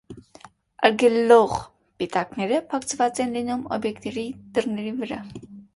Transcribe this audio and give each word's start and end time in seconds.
Արգելող 0.89 1.53
պիտակները 2.03 2.63
փակցված 2.73 3.25
են 3.27 3.39
լինում 3.39 3.65
օբյեկտների 3.79 4.29
դռների 4.59 4.99
վրա։ 5.05 5.25